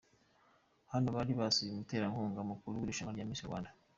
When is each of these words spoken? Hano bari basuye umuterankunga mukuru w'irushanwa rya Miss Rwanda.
Hano 0.91 1.07
bari 1.15 1.31
basuye 1.39 1.69
umuterankunga 1.73 2.41
mukuru 2.49 2.73
w'irushanwa 2.79 3.13
rya 3.15 3.27
Miss 3.27 3.47
Rwanda. 3.47 3.71